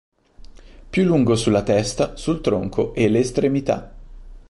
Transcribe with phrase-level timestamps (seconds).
[0.89, 3.93] Più lungo sulla testa, sul tronco e le estremità.